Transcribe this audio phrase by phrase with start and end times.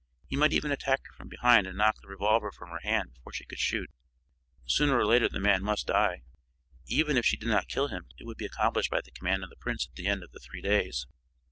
[0.25, 3.33] He might even attack her from behind and knock the revolver from her hand before
[3.33, 3.91] she could shoot.
[4.65, 6.23] Sooner or later the man must die.
[6.87, 9.51] Even if she did not kill him it would be accomplished by the command of
[9.51, 11.05] the prince at the end of the three days.